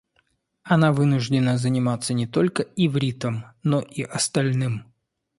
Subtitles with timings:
[0.63, 4.91] Она вынуждена заниматься не только ивритом, но и остальным.